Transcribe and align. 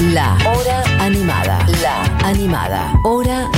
La 0.00 0.38
Hora 0.46 0.84
Animada. 1.00 1.66
La 1.82 2.04
Animada. 2.24 2.92
Hora 3.02 3.48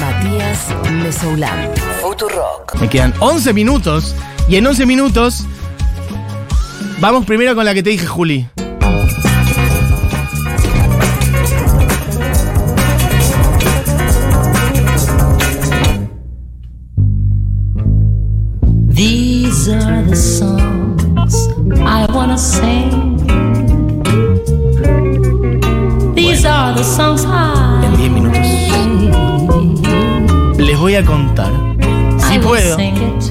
Matías 0.00 0.66
Mesoulán. 0.90 1.70
Futurock. 2.02 2.74
Me 2.80 2.88
quedan 2.88 3.14
11 3.20 3.52
minutos. 3.52 4.16
Y 4.48 4.56
en 4.56 4.66
11 4.66 4.86
minutos. 4.86 5.44
Vamos 6.98 7.24
primero 7.26 7.54
con 7.54 7.64
la 7.64 7.74
que 7.74 7.84
te 7.84 7.90
dije, 7.90 8.06
Juli. 8.06 8.48
These 18.90 19.68
are 19.68 20.02
the 20.02 20.16
songs 20.16 21.48
I 21.86 22.06
wanna 22.12 22.36
sing. 22.36 23.17
En 26.68 27.96
10 27.96 28.10
minutos. 28.10 28.46
Les 30.58 30.78
voy 30.78 30.96
a 30.96 31.04
contar. 31.04 31.50
Si 32.18 32.34
I 32.34 32.38
will 32.38 32.46
puedo. 32.46 32.76
sing 32.76 32.94
it 32.94 33.30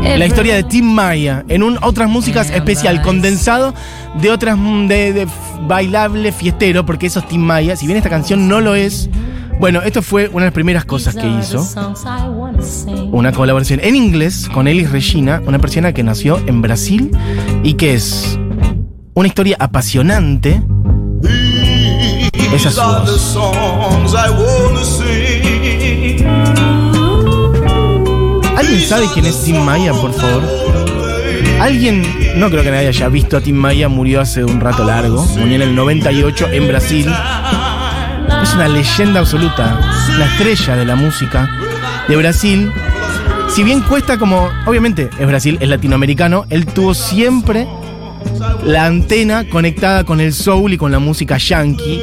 La 0.00 0.14
every 0.14 0.26
historia 0.26 0.54
de 0.54 0.62
Tim 0.62 0.86
Maya 0.86 1.44
en 1.48 1.62
un 1.62 1.76
otras 1.82 2.08
músicas 2.08 2.50
especial, 2.50 3.02
condensado 3.02 3.74
de 4.22 4.30
otras 4.30 4.56
de, 4.88 5.12
de 5.12 5.28
bailable 5.66 6.32
fiestero, 6.32 6.86
porque 6.86 7.06
eso 7.08 7.18
es 7.18 7.28
Tim 7.28 7.42
Maya. 7.42 7.76
Si 7.76 7.86
bien 7.86 7.98
esta 7.98 8.08
canción 8.08 8.48
no 8.48 8.62
lo 8.62 8.74
es, 8.74 9.10
bueno, 9.60 9.82
esto 9.82 10.00
fue 10.00 10.28
una 10.28 10.44
de 10.44 10.46
las 10.46 10.54
primeras 10.54 10.86
cosas 10.86 11.14
que 11.14 11.26
hizo. 11.28 11.58
the 11.58 11.64
songs 11.64 12.04
I 12.04 12.26
wanna 12.28 12.62
sing. 12.62 13.10
Una 13.12 13.32
colaboración 13.32 13.80
en 13.82 13.96
inglés 13.96 14.48
con 14.54 14.66
Elis 14.66 14.90
Regina, 14.90 15.42
una 15.46 15.58
persona 15.58 15.92
que 15.92 16.02
nació 16.02 16.38
en 16.46 16.62
Brasil 16.62 17.10
y 17.62 17.74
que 17.74 17.92
es 17.92 18.38
una 19.12 19.28
historia 19.28 19.58
apasionante. 19.60 20.62
Esa 22.52 22.68
es 22.70 22.74
su 22.74 22.80
voz. 22.80 24.14
¿Alguien 28.56 28.80
sabe 28.88 29.06
quién 29.12 29.26
es 29.26 29.42
Tim 29.44 29.58
Maya, 29.62 29.92
por 29.92 30.12
favor? 30.12 30.42
Alguien, 31.60 32.02
no 32.36 32.50
creo 32.50 32.62
que 32.62 32.70
nadie 32.70 32.88
haya 32.88 33.08
visto 33.08 33.36
a 33.36 33.40
Tim 33.40 33.56
Maya, 33.56 33.88
murió 33.88 34.20
hace 34.20 34.44
un 34.44 34.60
rato 34.60 34.84
largo, 34.84 35.24
murió 35.36 35.56
en 35.56 35.62
el 35.62 35.74
98 35.74 36.48
en 36.52 36.68
Brasil. 36.68 37.12
Es 38.42 38.54
una 38.54 38.68
leyenda 38.68 39.20
absoluta, 39.20 39.78
la 40.18 40.26
estrella 40.26 40.76
de 40.76 40.84
la 40.84 40.96
música 40.96 41.50
de 42.08 42.16
Brasil. 42.16 42.72
Si 43.48 43.62
bien 43.62 43.80
cuesta 43.82 44.18
como, 44.18 44.50
obviamente 44.66 45.10
es 45.18 45.26
Brasil, 45.26 45.58
es 45.60 45.68
latinoamericano, 45.68 46.46
él 46.50 46.66
tuvo 46.66 46.94
siempre 46.94 47.66
la 48.64 48.86
antena 48.86 49.48
conectada 49.48 50.04
con 50.04 50.20
el 50.20 50.32
soul 50.32 50.72
y 50.72 50.78
con 50.78 50.92
la 50.92 50.98
música 50.98 51.38
yankee. 51.38 52.00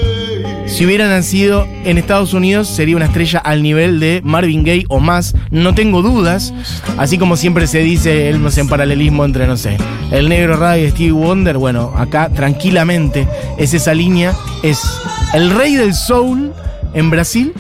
Si 0.66 0.86
hubiera 0.86 1.08
nacido 1.08 1.68
en 1.84 1.98
Estados 1.98 2.34
Unidos, 2.34 2.68
sería 2.68 2.96
una 2.96 3.06
estrella 3.06 3.40
al 3.40 3.62
nivel 3.62 4.00
de 4.00 4.22
Marvin 4.24 4.64
Gaye 4.64 4.86
o 4.90 5.00
más, 5.00 5.36
no 5.52 5.76
tengo 5.76 6.02
dudas. 6.02 6.54
Así 6.98 7.18
como 7.18 7.38
siempre 7.38 7.68
se 7.68 7.80
dice, 7.80 8.30
él 8.30 8.42
no 8.42 8.50
sé, 8.52 8.62
en 8.62 8.68
paralelismo 8.68 9.26
entre, 9.26 9.48
no 9.48 9.58
sé, 9.58 9.78
el 10.12 10.28
negro 10.28 10.58
Ray 10.58 10.86
y 10.86 10.90
Stevie 10.90 11.12
Wonder. 11.12 11.58
Bueno, 11.58 11.94
acá 11.96 12.30
tranquilamente 12.30 13.28
es 13.58 13.74
esa 13.74 13.94
línea, 13.94 14.34
es 14.64 14.82
el 15.34 15.52
rey 15.52 15.76
del 15.76 15.94
soul 15.94 16.52
en 16.94 17.10
Brasil 17.10 17.54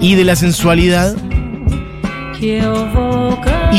y 0.00 0.14
de 0.14 0.24
la 0.24 0.36
sensualidad 0.36 1.16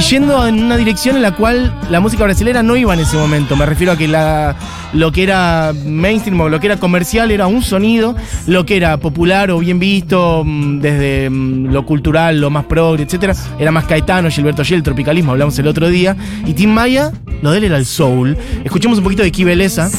yendo 0.09 0.47
en 0.47 0.63
una 0.63 0.77
dirección 0.77 1.16
en 1.16 1.21
la 1.21 1.35
cual 1.35 1.73
la 1.89 1.99
música 1.99 2.23
brasilera 2.23 2.63
no 2.63 2.75
iba 2.75 2.94
en 2.94 3.02
ese 3.02 3.17
momento. 3.17 3.55
Me 3.55 3.66
refiero 3.66 3.91
a 3.91 3.97
que 3.97 4.08
la, 4.08 4.55
lo 4.93 5.11
que 5.11 5.23
era 5.23 5.73
mainstream 5.85 6.39
o 6.41 6.49
lo 6.49 6.59
que 6.59 6.67
era 6.67 6.77
comercial 6.77 7.30
era 7.30 7.47
un 7.47 7.61
sonido, 7.61 8.16
lo 8.47 8.66
que 8.66 8.77
era 8.77 8.97
popular 8.97 9.52
o 9.52 9.59
bien 9.59 9.80
visto 9.80 10.43
mm, 10.45 10.80
desde 10.80 11.30
mm, 11.30 11.71
lo 11.71 11.85
cultural, 11.85 12.39
lo 12.41 12.49
más 12.49 12.66
progre, 12.66 13.03
etcétera, 13.03 13.35
era 13.59 13.71
más 13.71 13.85
Caetano, 13.85 14.30
Gilberto 14.30 14.63
Gil, 14.63 14.81
tropicalismo, 14.81 15.31
hablamos 15.31 15.58
el 15.59 15.67
otro 15.67 15.87
día. 15.87 16.15
Y 16.45 16.53
Tim 16.53 16.71
Maya, 16.71 17.11
lo 17.42 17.52
de 17.52 17.59
él 17.59 17.64
era 17.65 17.77
el 17.77 17.86
soul. 17.86 18.37
Escuchemos 18.64 18.97
un 18.97 19.03
poquito 19.03 19.23
de 19.23 19.31
Key 19.31 19.45
Beleza, 19.45 19.89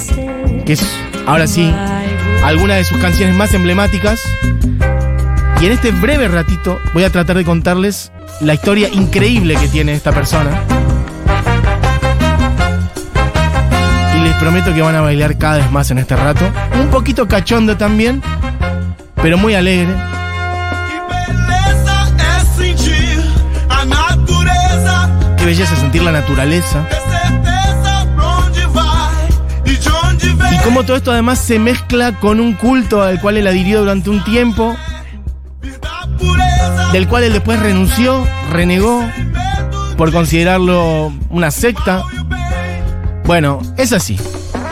que 0.65 0.73
es 0.73 0.85
ahora 1.27 1.47
sí 1.47 1.73
alguna 2.45 2.75
de 2.75 2.85
sus 2.85 2.99
canciones 2.99 3.37
más 3.37 3.55
emblemáticas. 3.55 4.21
Y 5.61 5.67
en 5.67 5.73
este 5.73 5.93
breve 5.93 6.27
ratito 6.27 6.81
voy 6.93 7.05
a 7.05 7.11
tratar 7.11 7.37
de 7.37 7.45
contarles 7.45 8.11
la 8.43 8.55
historia 8.55 8.89
increíble 8.89 9.55
que 9.55 9.69
tiene 9.69 9.93
esta 9.93 10.13
persona. 10.13 10.63
Y 14.17 14.21
les 14.21 14.35
prometo 14.35 14.75
que 14.75 14.83
van 14.83 14.97
a 14.97 15.01
bailar 15.01 15.39
cada 15.39 15.59
vez 15.59 15.71
más 15.71 15.91
en 15.91 15.99
este 15.99 16.17
rato. 16.17 16.45
Un 16.81 16.89
poquito 16.89 17.29
cachondo 17.29 17.77
también, 17.77 18.21
pero 19.23 19.39
muy 19.39 19.55
alegre. 19.55 19.95
Qué 25.39 25.45
belleza 25.47 25.77
sentir 25.77 26.03
la 26.03 26.13
naturaleza. 26.13 26.87
Y 30.51 30.59
cómo 30.65 30.85
todo 30.85 30.97
esto 30.97 31.13
además 31.13 31.39
se 31.39 31.59
mezcla 31.59 32.13
con 32.19 32.41
un 32.41 32.55
culto 32.55 33.03
al 33.03 33.21
cual 33.21 33.37
él 33.37 33.47
adhirió 33.47 33.81
durante 33.81 34.11
un 34.11 34.23
tiempo. 34.25 34.77
Del 36.93 37.09
cual 37.09 37.25
él 37.25 37.33
después 37.33 37.59
renunció, 37.59 38.27
renegó 38.51 39.03
por 39.97 40.13
considerarlo 40.13 41.13
una 41.31 41.51
secta. 41.51 42.05
Bueno, 43.25 43.61
es 43.79 43.93
así. 43.93 44.19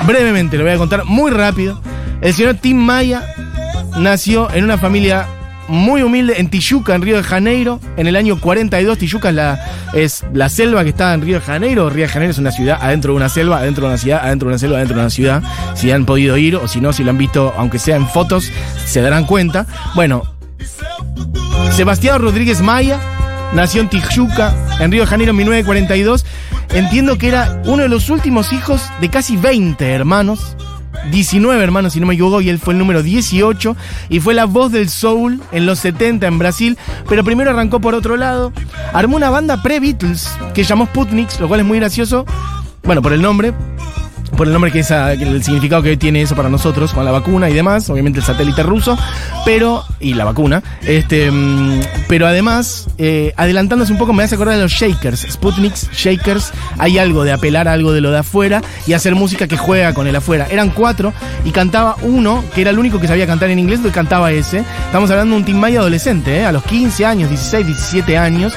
Brevemente 0.07 0.59
lo 0.59 0.65
voy 0.65 0.73
a 0.73 0.79
contar 0.79 1.05
muy 1.05 1.31
rápido. 1.31 1.81
El 2.21 2.35
señor 2.35 2.57
Tim 2.57 2.77
Maya 2.77 3.23
nació 3.99 4.53
en 4.53 4.65
una 4.65 4.77
familia 4.77 5.27
muy 5.69 6.03
humilde 6.03 6.35
en 6.39 6.51
Tijuca, 6.51 6.95
en 6.95 7.03
Río 7.03 7.17
de 7.17 7.23
Janeiro, 7.23 7.81
en 7.97 8.07
el 8.07 8.17
año 8.17 8.39
42. 8.39 8.99
Tijuca 8.99 9.31
es 9.31 9.35
la, 9.35 9.65
es 9.95 10.25
la 10.35 10.49
selva 10.51 10.83
que 10.83 10.91
está 10.91 11.15
en 11.15 11.23
Río 11.23 11.37
de 11.37 11.41
Janeiro. 11.41 11.89
Río 11.89 12.03
de 12.03 12.09
Janeiro 12.09 12.33
es 12.33 12.39
una 12.39 12.51
ciudad 12.51 12.79
adentro 12.83 13.13
de 13.13 13.17
una 13.17 13.29
selva, 13.31 13.59
adentro 13.59 13.85
de 13.85 13.89
una 13.89 13.99
ciudad, 13.99 14.21
adentro 14.23 14.49
de 14.49 14.53
una 14.53 14.59
selva, 14.59 14.77
adentro 14.77 14.97
de 14.97 15.03
una 15.03 15.11
ciudad. 15.11 15.43
Si 15.75 15.91
han 15.91 16.05
podido 16.05 16.37
ir 16.37 16.57
o 16.57 16.69
si 16.69 16.81
no, 16.83 16.93
si 16.93 17.03
lo 17.03 17.11
han 17.11 17.19
visto, 17.19 17.55
aunque 17.57 17.79
sea 17.79 17.97
en 17.97 18.07
fotos, 18.07 18.51
se 18.85 19.01
darán 19.01 19.25
cuenta. 19.25 19.67
Bueno, 19.95 20.25
Sebastián 21.73 22.21
Rodríguez 22.21 22.61
Maya 22.61 23.01
nació 23.55 23.81
en 23.81 23.89
Tijuca, 23.89 24.55
en 24.81 24.91
Río 24.91 25.03
de 25.03 25.07
Janeiro, 25.07 25.31
en 25.31 25.37
1942. 25.39 26.25
Entiendo 26.73 27.19
que 27.19 27.29
era 27.29 27.63
uno 27.67 27.83
de 27.83 27.89
los 27.89 28.11
últimos 28.11 28.53
hijos 28.53 28.83
de 29.01 29.09
casi 29.09 29.37
20 29.37 29.91
hermanos. 29.91 30.57
19 31.11 31.63
hermanos, 31.63 31.95
si 31.95 32.01
no 32.01 32.07
me 32.07 32.15
equivoco, 32.15 32.41
y 32.41 32.51
él 32.51 32.59
fue 32.59 32.75
el 32.75 32.79
número 32.79 33.03
18 33.03 33.77
y 34.11 34.21
fue 34.21 34.35
la 34.35 34.45
voz 34.45 34.71
del 34.71 34.91
soul 34.91 35.41
en 35.51 35.65
los 35.65 35.79
70 35.79 36.27
en 36.27 36.39
Brasil, 36.39 36.79
pero 37.09 37.25
primero 37.25 37.51
arrancó 37.51 37.81
por 37.81 37.95
otro 37.95 38.17
lado, 38.17 38.53
armó 38.93 39.17
una 39.17 39.31
banda 39.31 39.63
pre-Beatles 39.63 40.29
que 40.53 40.63
llamó 40.63 40.87
Sputniks, 40.87 41.41
lo 41.41 41.49
cual 41.49 41.61
es 41.61 41.67
muy 41.67 41.79
gracioso, 41.79 42.27
bueno, 42.83 43.01
por 43.01 43.13
el 43.13 43.23
nombre, 43.23 43.55
por 44.41 44.47
el 44.47 44.55
nombre 44.55 44.73
que 44.73 44.79
es 44.79 44.91
ah, 44.91 45.15
que 45.19 45.25
el 45.25 45.45
significado 45.45 45.83
que 45.83 45.99
tiene 45.99 46.23
eso 46.23 46.35
para 46.35 46.49
nosotros 46.49 46.95
con 46.95 47.05
la 47.05 47.11
vacuna 47.11 47.51
y 47.51 47.53
demás, 47.53 47.91
obviamente 47.91 48.21
el 48.21 48.25
satélite 48.25 48.63
ruso, 48.63 48.97
pero 49.45 49.85
y 50.01 50.15
la 50.15 50.25
vacuna, 50.25 50.63
este, 50.81 51.31
mm, 51.31 51.81
pero 52.09 52.27
además 52.27 52.89
eh, 52.97 53.35
adelantándose 53.37 53.93
un 53.93 53.99
poco 53.99 54.15
me 54.15 54.23
hace 54.23 54.37
acordar 54.37 54.57
de 54.57 54.63
los 54.63 54.73
Shakers, 54.73 55.27
Sputniks, 55.31 55.91
Shakers, 55.93 56.53
hay 56.79 56.97
algo 56.97 57.23
de 57.25 57.33
apelar 57.33 57.69
a 57.69 57.75
algo 57.75 57.93
de 57.93 58.01
lo 58.01 58.13
de 58.13 58.21
afuera 58.21 58.63
y 58.87 58.95
hacer 58.95 59.15
música 59.15 59.47
que 59.47 59.59
juega 59.59 59.93
con 59.93 60.07
el 60.07 60.17
afuera. 60.17 60.47
Eran 60.51 60.71
cuatro 60.71 61.13
y 61.45 61.51
cantaba 61.51 61.97
uno 62.01 62.43
que 62.55 62.63
era 62.63 62.71
el 62.71 62.79
único 62.79 62.99
que 62.99 63.09
sabía 63.09 63.27
cantar 63.27 63.51
en 63.51 63.59
inglés, 63.59 63.81
y 63.85 63.91
cantaba 63.91 64.33
ese. 64.33 64.65
Estamos 64.87 65.11
hablando 65.11 65.35
de 65.35 65.41
un 65.41 65.45
Tim 65.45 65.59
Maya 65.59 65.81
adolescente, 65.81 66.39
¿eh? 66.39 66.47
a 66.47 66.53
los 66.53 66.65
15 66.65 67.05
años, 67.05 67.29
16, 67.29 67.67
17 67.67 68.17
años. 68.17 68.55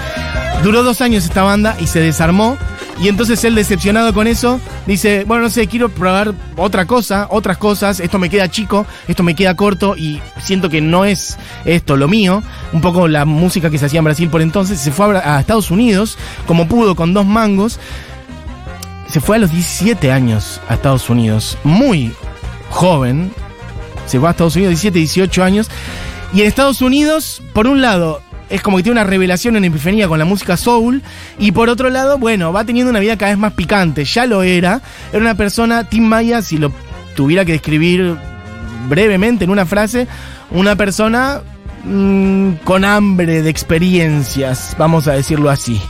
Duró 0.63 0.81
dos 0.81 1.01
años 1.01 1.25
esta 1.25 1.43
banda 1.43 1.75
y 1.77 1.87
se 1.87 1.99
desarmó. 1.99 2.57
Y 3.01 3.07
entonces 3.07 3.43
él, 3.43 3.55
decepcionado 3.55 4.13
con 4.13 4.27
eso, 4.27 4.59
dice, 4.85 5.23
bueno, 5.25 5.43
no 5.43 5.49
sé, 5.49 5.67
quiero 5.67 5.89
probar 5.89 6.33
otra 6.55 6.85
cosa, 6.85 7.27
otras 7.31 7.57
cosas, 7.57 7.99
esto 7.99 8.19
me 8.19 8.29
queda 8.29 8.49
chico, 8.49 8.85
esto 9.07 9.23
me 9.23 9.35
queda 9.35 9.55
corto 9.55 9.97
y 9.97 10.21
siento 10.41 10.69
que 10.69 10.79
no 10.79 11.03
es 11.03 11.37
esto 11.65 11.97
lo 11.97 12.07
mío. 12.07 12.43
Un 12.71 12.81
poco 12.81 13.07
la 13.07 13.25
música 13.25 13.69
que 13.69 13.77
se 13.77 13.87
hacía 13.87 13.99
en 13.99 14.05
Brasil 14.05 14.29
por 14.29 14.41
entonces, 14.41 14.79
se 14.79 14.91
fue 14.91 15.17
a, 15.17 15.37
a 15.37 15.39
Estados 15.39 15.71
Unidos, 15.71 16.17
como 16.45 16.67
pudo, 16.67 16.95
con 16.95 17.13
dos 17.13 17.25
mangos. 17.25 17.79
Se 19.09 19.19
fue 19.19 19.35
a 19.35 19.39
los 19.39 19.51
17 19.51 20.11
años 20.11 20.61
a 20.69 20.75
Estados 20.75 21.09
Unidos, 21.09 21.57
muy 21.63 22.13
joven. 22.69 23.31
Se 24.05 24.19
fue 24.19 24.27
a 24.27 24.31
Estados 24.31 24.55
Unidos, 24.55 24.71
17, 24.71 24.99
18 24.99 25.43
años. 25.43 25.69
Y 26.33 26.41
en 26.41 26.47
Estados 26.47 26.81
Unidos, 26.81 27.43
por 27.53 27.67
un 27.67 27.81
lado, 27.81 28.22
es 28.49 28.61
como 28.61 28.77
que 28.77 28.83
tiene 28.83 28.99
una 28.99 29.09
revelación 29.09 29.55
en 29.55 29.65
epifanía 29.65 30.07
con 30.07 30.19
la 30.19 30.25
música 30.25 30.57
soul. 30.57 31.01
Y 31.39 31.51
por 31.51 31.69
otro 31.69 31.89
lado, 31.89 32.17
bueno, 32.17 32.53
va 32.53 32.65
teniendo 32.65 32.89
una 32.89 32.99
vida 32.99 33.17
cada 33.17 33.31
vez 33.31 33.39
más 33.39 33.53
picante. 33.53 34.05
Ya 34.05 34.25
lo 34.25 34.43
era. 34.43 34.81
Era 35.11 35.21
una 35.21 35.35
persona, 35.35 35.83
Tim 35.83 36.03
Maya, 36.03 36.41
si 36.41 36.57
lo 36.57 36.71
tuviera 37.15 37.45
que 37.45 37.53
describir 37.53 38.15
brevemente 38.87 39.45
en 39.45 39.49
una 39.49 39.65
frase, 39.65 40.07
una 40.51 40.75
persona 40.75 41.41
mm, 41.83 42.53
con 42.63 42.85
hambre 42.85 43.41
de 43.41 43.49
experiencias, 43.49 44.75
vamos 44.77 45.07
a 45.07 45.13
decirlo 45.13 45.49
así. 45.49 45.81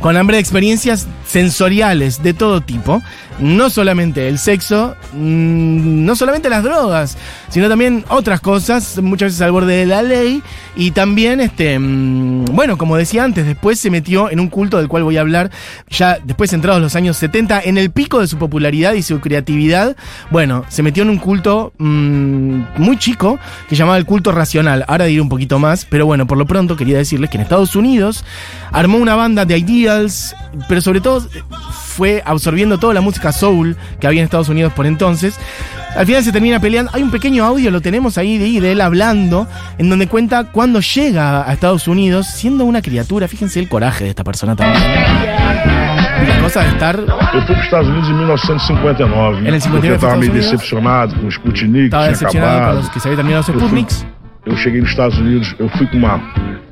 Con 0.00 0.16
hambre 0.16 0.36
de 0.36 0.40
experiencias 0.40 1.06
sensoriales 1.30 2.22
de 2.22 2.34
todo 2.34 2.60
tipo. 2.60 3.02
No 3.38 3.70
solamente 3.70 4.28
el 4.28 4.38
sexo, 4.38 4.96
mm, 5.14 6.04
no 6.04 6.14
solamente 6.16 6.50
las 6.50 6.62
drogas, 6.62 7.16
sino 7.48 7.68
también 7.68 8.04
otras 8.08 8.40
cosas, 8.40 8.98
muchas 9.00 9.28
veces 9.28 9.40
al 9.40 9.52
borde 9.52 9.76
de 9.76 9.86
la 9.86 10.02
ley. 10.02 10.42
Y 10.76 10.90
también, 10.90 11.40
este, 11.40 11.78
mm, 11.78 12.46
bueno, 12.46 12.76
como 12.76 12.96
decía 12.96 13.24
antes, 13.24 13.46
después 13.46 13.78
se 13.78 13.90
metió 13.90 14.30
en 14.30 14.40
un 14.40 14.48
culto 14.48 14.78
del 14.78 14.88
cual 14.88 15.04
voy 15.04 15.16
a 15.16 15.20
hablar 15.20 15.50
ya 15.88 16.18
después 16.22 16.52
entrados 16.52 16.82
los 16.82 16.96
años 16.96 17.16
70, 17.16 17.60
en 17.62 17.78
el 17.78 17.90
pico 17.90 18.20
de 18.20 18.26
su 18.26 18.36
popularidad 18.36 18.92
y 18.94 19.02
su 19.02 19.20
creatividad. 19.20 19.96
Bueno, 20.30 20.64
se 20.68 20.82
metió 20.82 21.04
en 21.04 21.10
un 21.10 21.18
culto 21.18 21.72
mm, 21.78 22.62
muy 22.76 22.98
chico 22.98 23.38
que 23.68 23.76
llamaba 23.76 23.96
el 23.98 24.04
culto 24.04 24.32
racional. 24.32 24.84
Ahora 24.88 25.06
diré 25.06 25.20
un 25.20 25.28
poquito 25.28 25.58
más, 25.58 25.86
pero 25.86 26.06
bueno, 26.06 26.26
por 26.26 26.36
lo 26.36 26.46
pronto 26.46 26.76
quería 26.76 26.98
decirles 26.98 27.30
que 27.30 27.36
en 27.36 27.42
Estados 27.42 27.76
Unidos 27.76 28.24
armó 28.72 28.98
una 28.98 29.14
banda 29.14 29.44
de 29.44 29.58
Ideals, 29.58 30.34
pero 30.68 30.80
sobre 30.80 31.00
todo 31.00 31.19
fue 31.82 32.22
absorbiendo 32.24 32.78
toda 32.78 32.94
la 32.94 33.00
música 33.00 33.32
soul 33.32 33.76
que 34.00 34.06
había 34.06 34.20
en 34.20 34.24
Estados 34.24 34.48
Unidos 34.48 34.72
por 34.72 34.86
entonces. 34.86 35.38
Al 35.96 36.06
final 36.06 36.22
se 36.22 36.30
termina 36.32 36.60
peleando. 36.60 36.90
Hay 36.94 37.02
un 37.02 37.10
pequeño 37.10 37.44
audio, 37.44 37.70
lo 37.70 37.80
tenemos 37.80 38.16
ahí 38.16 38.38
de, 38.38 38.60
de 38.60 38.72
él 38.72 38.80
hablando, 38.80 39.48
en 39.78 39.90
donde 39.90 40.06
cuenta 40.06 40.44
cuando 40.44 40.80
llega 40.80 41.48
a 41.48 41.52
Estados 41.52 41.88
Unidos, 41.88 42.26
siendo 42.28 42.64
una 42.64 42.80
criatura. 42.80 43.26
Fíjense 43.26 43.58
el 43.58 43.68
coraje 43.68 44.04
de 44.04 44.10
esta 44.10 44.22
persona 44.22 44.54
también. 44.54 44.80
La 46.28 46.38
cosa 46.42 46.62
de 46.62 46.68
estar. 46.68 46.96
Eu 46.98 47.42
fui 47.46 47.54
os 47.56 47.64
Estados 47.64 47.88
Unidos 47.88 48.08
em 48.08 48.14
1959, 48.14 49.60
59 49.60 49.70
porque 49.70 49.86
eu 49.86 49.90
foi 49.90 49.94
estava 49.94 50.12
para 50.12 50.18
os 50.18 50.20
meio 50.20 50.30
Estados 50.30 50.30
Unidos? 50.30 50.50
decepcionado 50.50 51.14
com 51.16 51.26
o 51.26 51.30
Sputnik, 51.30 51.84
Estaba 51.86 52.08
decepcionado 52.08 52.66
con 52.66 52.76
los 52.76 52.90
que 52.90 53.00
se 53.00 53.08
había 53.08 53.16
terminado 53.16 53.38
los 53.40 53.46
fui- 53.46 53.54
Sputniks. 53.60 54.06
eu 54.46 54.56
cheguei 54.56 54.80
nos 54.80 54.90
Estados 54.90 55.18
Unidos, 55.18 55.54
eu 55.58 55.68
fui 55.70 55.86
com 55.88 55.96
uma, 55.98 56.20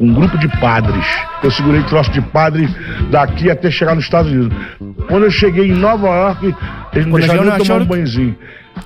um 0.01 0.13
grupo 0.13 0.37
de 0.39 0.49
padres. 0.61 1.05
Eu 1.43 1.51
segurei 1.51 1.83
troço 1.85 2.11
de 2.13 2.21
padre 2.21 2.69
daqui 3.11 3.51
até 3.51 3.71
chegar 3.71 3.95
nos 3.95 4.05
Estados 4.05 4.31
Unidos. 4.31 4.57
Quando 5.09 5.25
eu 5.25 5.31
cheguei 5.31 5.69
em 5.71 5.75
Nova 5.75 6.07
York, 6.07 6.55
eles 6.93 7.07
me 7.07 7.13
deixaram 7.15 7.39
tomar 7.43 7.59
Nova 7.59 7.63
um 7.73 7.77
York, 7.77 7.87
banhozinho. 7.89 8.37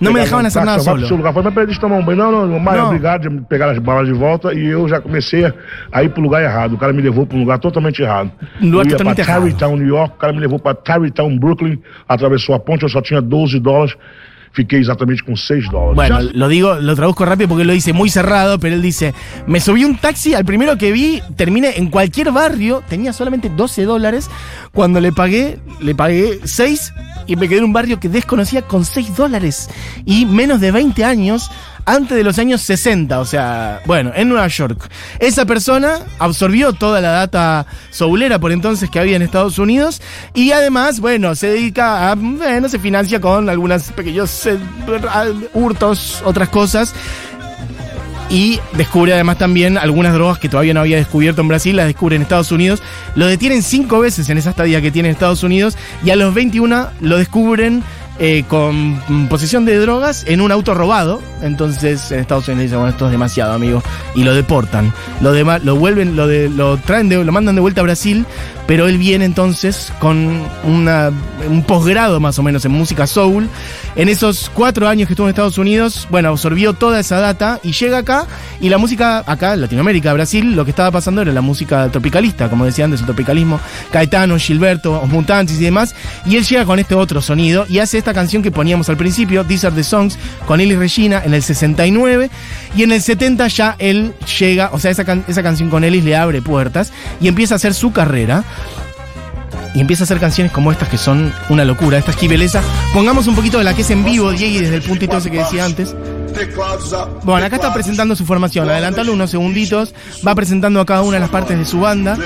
não 0.00 0.12
me 0.12 0.20
nessa 0.20 0.36
táxi, 0.42 0.56
nada 0.58 0.72
pro 0.76 0.84
solo. 0.84 1.06
seu 1.06 1.16
lugar. 1.16 1.32
Falei, 1.32 1.44
mas 1.46 1.54
pra 1.54 1.62
eles 1.64 1.78
tomar 1.78 1.96
um 1.96 2.02
banho. 2.04 2.18
Não, 2.18 2.46
não, 2.46 2.58
Mário, 2.58 2.84
obrigado, 2.86 3.30
me 3.30 3.40
pegaram 3.42 3.72
as 3.72 3.78
balas 3.78 4.06
de 4.06 4.12
volta 4.14 4.54
e 4.54 4.66
eu 4.66 4.88
já 4.88 5.00
comecei 5.00 5.44
a- 5.92 6.02
ir 6.02 6.08
pro 6.10 6.22
lugar 6.22 6.42
errado. 6.42 6.74
O 6.74 6.78
cara 6.78 6.92
me 6.92 7.02
levou 7.02 7.26
pra 7.26 7.36
um 7.36 7.40
lugar 7.40 7.58
totalmente 7.58 8.00
errado. 8.02 8.30
Lugar 8.60 8.84
eu 8.84 8.84
ia 8.84 8.90
totalmente 8.96 9.16
pra 9.16 9.24
errado. 9.24 9.42
Tarrytown, 9.42 9.76
New 9.76 9.88
York, 9.88 10.14
o 10.14 10.18
cara 10.18 10.32
me 10.32 10.40
levou 10.40 10.58
pra 10.58 10.74
Tarrytown, 10.74 11.36
Brooklyn, 11.38 11.78
atravessou 12.08 12.54
a 12.54 12.58
ponte, 12.60 12.82
eu 12.84 12.88
só 12.88 13.00
tinha 13.02 13.20
12 13.20 13.58
dólares, 13.58 13.94
fiquei 14.52 14.80
exatamente 14.80 15.22
com 15.24 15.34
6 15.36 15.70
dólares. 15.70 15.94
Bueno, 15.96 16.16
Já- 16.16 16.30
lo 16.34 16.48
digo, 16.48 16.74
lo 16.74 16.94
traduzco 16.94 17.24
rápido 17.24 17.48
porque 17.48 17.62
él 17.62 17.68
lo 17.68 17.74
dice 17.74 17.92
muy 17.92 18.10
cerrado, 18.10 18.58
pero 18.58 18.74
él 18.74 18.82
dice, 18.82 19.14
me 19.46 19.60
subí 19.60 19.84
un 19.84 19.96
taxi, 19.96 20.34
al 20.34 20.44
primero 20.44 20.76
que 20.78 20.92
vi, 20.92 21.22
terminé 21.36 21.78
en 21.78 21.88
cualquier 21.88 22.32
barrio, 22.32 22.82
tenía 22.88 23.12
solamente 23.12 23.48
12 23.48 23.84
dólares, 23.84 24.28
cuando 24.72 25.00
le 25.00 25.12
pagué, 25.12 25.58
le 25.80 25.94
pagué 25.94 26.40
6 26.44 26.92
y 27.26 27.36
me 27.36 27.48
quedé 27.48 27.58
en 27.58 27.64
un 27.64 27.72
barrio 27.72 27.98
que 28.00 28.08
desconocía 28.08 28.62
con 28.62 28.84
6 28.84 29.16
dólares 29.16 29.70
y 30.04 30.26
menos 30.26 30.60
de 30.60 30.70
20 30.72 31.04
años. 31.04 31.50
Antes 31.84 32.16
de 32.16 32.22
los 32.22 32.38
años 32.38 32.60
60, 32.60 33.18
o 33.18 33.24
sea, 33.24 33.80
bueno, 33.86 34.12
en 34.14 34.28
Nueva 34.28 34.46
York. 34.48 34.88
Esa 35.18 35.44
persona 35.46 35.98
absorbió 36.18 36.72
toda 36.72 37.00
la 37.00 37.10
data 37.10 37.66
soulera 37.90 38.38
por 38.38 38.52
entonces 38.52 38.88
que 38.88 39.00
había 39.00 39.16
en 39.16 39.22
Estados 39.22 39.58
Unidos 39.58 40.00
y 40.32 40.52
además, 40.52 41.00
bueno, 41.00 41.34
se 41.34 41.48
dedica 41.48 42.10
a, 42.10 42.14
bueno, 42.14 42.68
se 42.68 42.78
financia 42.78 43.20
con 43.20 43.48
algunos 43.48 43.90
pequeños 43.92 44.46
eh, 44.46 44.58
hurtos, 45.54 46.22
otras 46.24 46.48
cosas. 46.50 46.94
Y 48.30 48.60
descubre 48.72 49.12
además 49.12 49.36
también 49.36 49.76
algunas 49.76 50.14
drogas 50.14 50.38
que 50.38 50.48
todavía 50.48 50.72
no 50.72 50.80
había 50.80 50.96
descubierto 50.96 51.42
en 51.42 51.48
Brasil, 51.48 51.76
las 51.76 51.86
descubre 51.86 52.16
en 52.16 52.22
Estados 52.22 52.50
Unidos. 52.50 52.82
Lo 53.14 53.26
detienen 53.26 53.62
cinco 53.62 54.00
veces 54.00 54.26
en 54.30 54.38
esa 54.38 54.50
estadía 54.50 54.80
que 54.80 54.90
tiene 54.90 55.10
en 55.10 55.14
Estados 55.14 55.42
Unidos 55.42 55.76
y 56.02 56.10
a 56.10 56.16
los 56.16 56.32
21 56.32 56.88
lo 57.00 57.18
descubren 57.18 57.84
eh, 58.18 58.44
con 58.48 59.00
posesión 59.28 59.64
de 59.64 59.76
drogas 59.78 60.24
en 60.26 60.40
un 60.40 60.52
auto 60.52 60.74
robado. 60.74 61.20
Entonces 61.42 62.10
en 62.12 62.20
Estados 62.20 62.46
Unidos 62.48 62.64
dicen, 62.64 62.78
bueno, 62.78 62.90
esto 62.92 63.06
es 63.06 63.12
demasiado, 63.12 63.52
amigo. 63.54 63.82
Y 64.14 64.24
lo 64.24 64.34
deportan. 64.34 64.92
Lo, 65.20 65.34
dema- 65.34 65.60
lo 65.62 65.76
vuelven, 65.76 66.14
lo, 66.16 66.26
de, 66.26 66.48
lo 66.48 66.76
traen, 66.78 67.08
de- 67.08 67.24
lo 67.24 67.32
mandan 67.32 67.54
de 67.54 67.60
vuelta 67.60 67.80
a 67.80 67.84
Brasil. 67.84 68.24
Pero 68.66 68.86
él 68.86 68.98
viene 68.98 69.24
entonces 69.24 69.92
con 69.98 70.42
un 70.64 71.64
posgrado 71.66 72.20
más 72.20 72.38
o 72.38 72.42
menos 72.42 72.64
en 72.64 72.72
música 72.72 73.06
soul. 73.06 73.48
En 73.94 74.08
esos 74.08 74.50
cuatro 74.54 74.88
años 74.88 75.06
que 75.06 75.12
estuvo 75.12 75.26
en 75.26 75.30
Estados 75.30 75.58
Unidos, 75.58 76.06
bueno, 76.10 76.30
absorbió 76.30 76.72
toda 76.72 77.00
esa 77.00 77.20
data 77.20 77.60
y 77.62 77.72
llega 77.72 77.98
acá. 77.98 78.26
Y 78.60 78.68
la 78.68 78.78
música 78.78 79.22
acá, 79.26 79.56
Latinoamérica, 79.56 80.12
Brasil, 80.12 80.54
lo 80.54 80.64
que 80.64 80.70
estaba 80.70 80.90
pasando 80.90 81.20
era 81.20 81.32
la 81.32 81.40
música 81.42 81.90
tropicalista, 81.90 82.48
como 82.48 82.64
decía 82.64 82.84
antes, 82.86 83.00
el 83.00 83.06
tropicalismo. 83.06 83.60
Caetano, 83.90 84.38
Gilberto, 84.38 85.00
Os 85.00 85.08
Mutantes 85.08 85.60
y 85.60 85.64
demás. 85.64 85.94
Y 86.24 86.36
él 86.36 86.44
llega 86.44 86.64
con 86.64 86.78
este 86.78 86.94
otro 86.94 87.20
sonido 87.20 87.66
y 87.68 87.80
hace 87.80 87.98
esta 87.98 88.14
canción 88.14 88.42
que 88.42 88.50
poníamos 88.50 88.88
al 88.88 88.96
principio, 88.96 89.44
These 89.44 89.66
Are 89.66 89.76
the 89.76 89.84
Songs, 89.84 90.18
con 90.46 90.60
Elis 90.60 90.78
Regina 90.78 91.22
en 91.24 91.34
el 91.34 91.42
69. 91.42 92.30
Y 92.74 92.84
en 92.84 92.92
el 92.92 93.02
70 93.02 93.48
ya 93.48 93.76
él 93.78 94.14
llega, 94.38 94.70
o 94.72 94.78
sea, 94.78 94.90
esa, 94.90 95.04
esa 95.28 95.42
canción 95.42 95.68
con 95.68 95.84
Ellis 95.84 96.04
le 96.04 96.16
abre 96.16 96.40
puertas 96.40 96.92
y 97.20 97.28
empieza 97.28 97.54
a 97.54 97.56
hacer 97.56 97.74
su 97.74 97.92
carrera. 97.92 98.44
Y 99.74 99.80
empieza 99.80 100.02
a 100.02 100.04
hacer 100.04 100.18
canciones 100.18 100.52
como 100.52 100.70
estas 100.70 100.88
que 100.88 100.98
son 100.98 101.32
una 101.48 101.64
locura, 101.64 101.98
esta 101.98 102.10
esquiveleza. 102.10 102.62
Pongamos 102.92 103.26
un 103.26 103.34
poquito 103.34 103.58
de 103.58 103.64
la 103.64 103.74
que 103.74 103.82
es 103.82 103.90
en 103.90 104.04
vivo, 104.04 104.30
Diego, 104.32 104.60
desde 104.60 104.76
el 104.76 104.82
puntito 104.82 105.16
ese 105.16 105.30
que 105.30 105.38
decía 105.38 105.64
antes. 105.64 105.94
Bueno, 107.22 107.46
acá 107.46 107.56
está 107.56 107.72
presentando 107.72 108.14
su 108.14 108.26
formación. 108.26 108.68
Adelantalo 108.68 109.12
unos 109.12 109.30
segunditos. 109.30 109.94
Va 110.26 110.34
presentando 110.34 110.80
a 110.80 110.86
cada 110.86 111.02
una 111.02 111.14
de 111.14 111.20
las 111.20 111.30
partes 111.30 111.58
de 111.58 111.64
su 111.64 111.80
banda. 111.80 112.18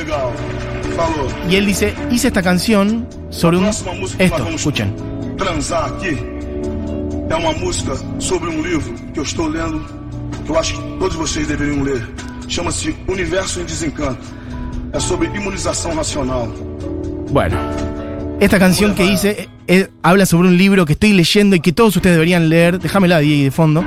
Y 1.49 1.55
él 1.55 1.67
dice, 1.67 1.95
hice 2.11 2.29
esta 2.29 2.43
canción 2.43 3.07
sobre 3.31 3.59
un... 3.59 3.67
Esto, 3.67 4.49
escuchen. 4.49 4.95
é 7.29 7.35
uma 7.35 7.53
música 7.53 7.93
sobre 8.19 8.49
um 8.49 8.63
livro 8.63 8.95
que 9.13 9.19
eu 9.19 9.25
estou 9.25 9.49
lendo, 9.49 9.85
que 10.45 10.51
eu 10.51 10.59
acho 10.59 10.75
que 10.75 10.99
todos 10.99 11.17
vocês 11.17 11.47
deveriam 11.47 11.83
ler. 11.83 12.07
Chama-se 12.49 12.97
Universo 13.09 13.61
em 13.61 13.65
Desencanto. 13.65 14.21
É 14.97 14.99
sobre 14.99 15.29
imunização 15.29 15.95
racional. 15.95 16.49
Bueno, 17.31 17.59
esta 18.41 18.59
canción 18.59 18.95
que 18.95 19.05
hice 19.05 19.43
eh, 19.43 19.49
eh, 19.69 19.91
habla 20.03 20.25
sobre 20.25 20.49
un 20.49 20.57
libro 20.57 20.87
que 20.87 20.95
estoy 20.95 21.13
leyendo 21.13 21.55
y 21.55 21.61
que 21.61 21.71
todos 21.71 21.95
ustedes 21.97 22.17
deberían 22.17 22.49
leer. 22.49 22.81
Déjamela 22.81 23.19
ahí 23.19 23.45
de 23.45 23.51
fondo. 23.51 23.85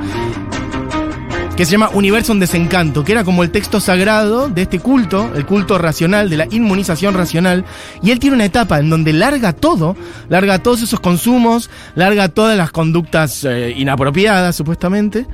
Que 1.56 1.64
se 1.64 1.72
llama 1.72 1.90
Universo 1.94 2.30
en 2.30 2.38
Desencanto, 2.38 3.02
que 3.02 3.10
era 3.10 3.24
como 3.24 3.42
el 3.42 3.50
texto 3.50 3.80
sagrado 3.80 4.48
de 4.48 4.62
este 4.62 4.78
culto, 4.78 5.32
el 5.34 5.44
culto 5.46 5.78
racional, 5.78 6.30
de 6.30 6.36
la 6.36 6.46
inmunización 6.48 7.14
racional. 7.14 7.64
Y 8.02 8.12
él 8.12 8.20
tiene 8.20 8.36
una 8.36 8.44
etapa 8.44 8.78
en 8.78 8.88
donde 8.88 9.12
larga 9.12 9.52
todo, 9.52 9.96
larga 10.28 10.60
todos 10.60 10.80
esos 10.80 11.00
consumos, 11.00 11.70
larga 11.96 12.28
todas 12.28 12.56
las 12.56 12.70
conductas 12.70 13.42
eh, 13.42 13.74
inapropiadas, 13.76 14.54
supuestamente. 14.54 15.26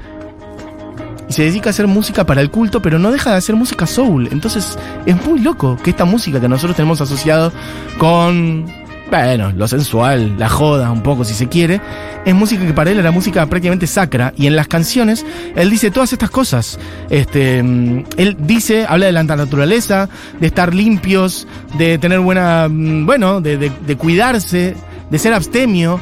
Y 1.28 1.32
se 1.32 1.42
dedica 1.44 1.70
a 1.70 1.72
hacer 1.72 1.86
música 1.86 2.24
para 2.24 2.40
el 2.40 2.50
culto, 2.50 2.80
pero 2.80 2.98
no 2.98 3.10
deja 3.10 3.30
de 3.30 3.36
hacer 3.36 3.56
música 3.56 3.86
soul. 3.86 4.28
Entonces 4.30 4.78
es 5.06 5.26
muy 5.26 5.40
loco 5.40 5.76
que 5.82 5.90
esta 5.90 6.04
música 6.04 6.40
que 6.40 6.48
nosotros 6.48 6.76
tenemos 6.76 7.00
asociado 7.00 7.52
con, 7.98 8.66
bueno, 9.10 9.52
lo 9.52 9.68
sensual, 9.68 10.38
la 10.38 10.48
joda 10.48 10.90
un 10.90 11.02
poco 11.02 11.24
si 11.24 11.34
se 11.34 11.48
quiere, 11.48 11.80
es 12.24 12.34
música 12.34 12.66
que 12.66 12.72
para 12.72 12.90
él 12.90 12.98
era 12.98 13.12
música 13.12 13.46
prácticamente 13.46 13.86
sacra. 13.86 14.34
Y 14.36 14.48
en 14.48 14.56
las 14.56 14.66
canciones 14.66 15.24
él 15.54 15.70
dice 15.70 15.90
todas 15.92 16.12
estas 16.12 16.28
cosas. 16.28 16.78
Este, 17.08 17.62
mm, 17.62 18.04
él 18.16 18.36
dice, 18.40 18.84
habla 18.88 19.06
de 19.06 19.12
la 19.12 19.22
naturaleza, 19.22 20.08
de 20.40 20.48
estar 20.48 20.74
limpios, 20.74 21.46
de 21.78 21.98
tener 21.98 22.18
buena, 22.18 22.68
mm, 22.68 23.06
bueno, 23.06 23.40
de, 23.40 23.70
cuidarse, 23.96 24.74
de 25.08 25.18
ser 25.18 25.34
abstemio. 25.34 26.00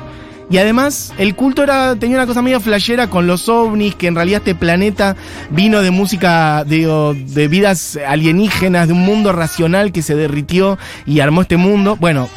Y 0.55 0.59
además, 0.59 1.13
el 1.19 1.35
culto 1.35 1.65
era, 1.65 1.97
tenía 1.97 2.17
una 2.17 2.29
cosa 2.29 2.41
medio 2.41 2.61
flashera 2.61 3.11
con 3.11 3.27
los 3.27 3.49
ovnis, 3.49 3.97
que 3.97 4.07
en 4.07 4.15
realidad 4.15 4.39
este 4.39 4.55
planeta 4.55 5.17
vino 5.51 5.83
de 5.83 5.91
música, 5.91 6.63
digo, 6.63 7.13
de 7.13 7.49
vidas 7.49 7.99
alienígenas, 8.07 8.87
de 8.87 8.93
un 8.93 9.01
mundo 9.01 9.33
racional 9.33 9.91
que 9.91 10.01
se 10.01 10.15
derritió 10.15 10.79
y 11.07 11.19
armó 11.19 11.43
este 11.43 11.57
mundo. 11.57 11.97
Bueno, 11.99 12.29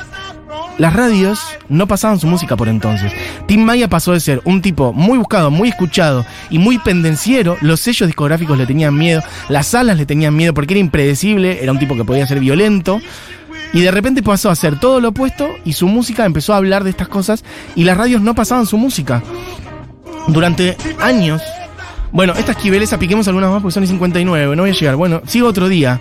las 0.80 0.94
radios 0.94 1.40
no 1.70 1.88
pasaban 1.88 2.20
su 2.20 2.26
música 2.26 2.58
por 2.58 2.70
entonces. 2.70 3.14
Tim 3.46 3.62
Maya 3.64 3.88
pasó 3.88 4.14
de 4.14 4.20
ser 4.20 4.42
un 4.46 4.64
tipo 4.64 4.94
muy 4.94 5.20
buscado, 5.20 5.52
muy 5.52 5.70
escuchado 5.70 6.26
y 6.50 6.58
muy 6.58 6.80
pendenciero. 6.80 7.56
Los 7.62 7.82
sellos 7.82 8.08
discográficos 8.08 8.58
le 8.58 8.66
tenían 8.66 8.98
miedo, 8.98 9.22
las 9.48 9.68
salas 9.68 9.96
le 9.96 10.08
tenían 10.08 10.36
miedo 10.36 10.56
porque 10.56 10.74
era 10.74 10.82
impredecible, 10.82 11.62
era 11.62 11.72
un 11.72 11.78
tipo 11.78 11.96
que 11.96 12.04
podía 12.04 12.26
ser 12.26 12.40
violento. 12.40 13.00
Y 13.74 13.82
de 13.82 13.92
repente 13.92 14.24
pasó 14.24 14.50
a 14.50 14.54
hacer 14.54 14.80
todo 14.80 15.00
lo 15.00 15.10
opuesto 15.10 15.50
y 15.66 15.74
su 15.74 15.88
música 15.88 16.26
empezó 16.26 16.54
a 16.54 16.58
hablar 16.58 16.84
de 16.84 16.90
estas 16.90 17.08
cosas 17.08 17.44
y 17.76 17.84
las 17.84 17.98
radios 17.98 18.22
no 18.22 18.34
pasaban 18.36 18.66
su 18.66 18.78
música. 18.78 19.24
Durante 20.28 20.78
años. 21.00 21.42
Bueno, 22.12 22.34
esta 22.34 22.54
esquiveleza, 22.54 22.98
piquemos 22.98 23.28
algunas 23.28 23.50
más 23.52 23.62
porque 23.62 23.74
son 23.74 23.84
y 23.84 23.88
59, 23.88 24.56
no 24.56 24.64
voy 24.64 24.72
a 24.72 24.74
llegar. 24.74 24.96
Bueno, 24.96 25.22
sigo 25.28 25.48
otro 25.48 25.68
día. 25.68 26.00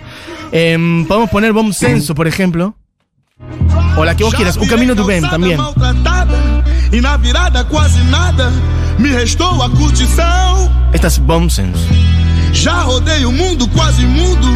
Em, 0.51 1.05
podemos 1.05 1.29
poner 1.29 1.53
Bomb 1.53 1.73
Censo, 1.73 2.15
por 2.15 2.27
ejemplo. 2.27 2.75
O 3.97 4.05
la 4.05 4.15
que 4.15 4.23
vos 4.23 4.33
quieras, 4.33 4.57
Un 4.57 4.67
Camino 4.67 4.95
Bem 5.05 5.29
también. 5.29 5.59
Esta 10.93 11.07
es 11.07 11.19
Bomb 11.19 11.49
Sense. 11.49 12.16
Já 12.59 12.81
rodei 12.81 13.23
o 13.23 13.31
mundo 13.31 13.67
quase 13.67 14.03
mudo. 14.03 14.47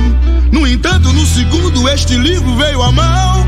No 0.51 0.65
entanto, 0.65 1.13
no 1.13 1.23
segundo 1.23 1.87
este 1.87 2.17
livro 2.17 2.55
veio 2.55 2.81
à 2.81 2.91
mão. 2.91 3.45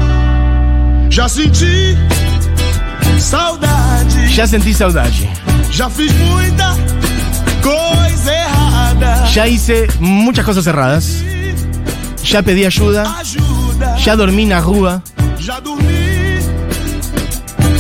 Já 1.10 1.28
senti 1.28 1.98
saudade. 3.20 4.32
Ya 4.34 4.46
sentí 4.46 4.74
saudade. 4.74 5.28
Já 5.72 5.90
fiz 5.90 6.14
muita 6.14 6.76
coisa 7.64 8.32
errada. 8.32 9.26
Ya 9.34 9.48
hice 9.48 9.88
muchas 10.00 10.46
cosas 10.46 10.68
erradas. 10.68 11.24
Ya 12.24 12.44
pedí 12.44 12.64
ayuda. 12.64 13.02
Ajuda. 13.20 13.98
Ya 13.98 14.16
dormí 14.16 14.46
na 14.46 14.60
rúa. 14.60 15.02
Já 15.40 15.60
dormi 15.60 16.40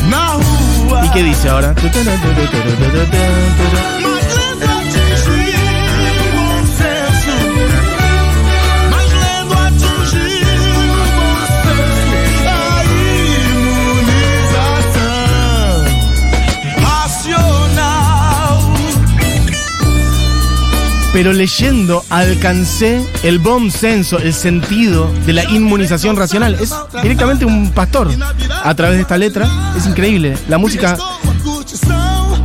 na 0.10 0.34
rua. 0.34 1.06
¿Y 1.06 1.10
qué 1.10 1.22
dice 1.22 1.50
ahora? 1.50 1.75
Pero 21.13 21.32
leyendo 21.32 22.03
alcancé 22.10 23.05
el 23.22 23.39
bom 23.39 23.70
senso, 23.70 24.17
el 24.17 24.34
sentido 24.34 25.10
de 25.25 25.34
la 25.34 25.43
inmunización 25.46 26.17
racional. 26.17 26.58
Es 26.60 26.74
directamente 27.01 27.46
un 27.46 27.72
pastor 27.72 28.10
a 28.63 28.75
través 28.75 28.98
de 28.98 29.03
esta 29.03 29.17
letra. 29.17 29.48
Es 29.77 29.86
increíble. 29.86 30.36
La 30.50 30.58
música 30.58 30.98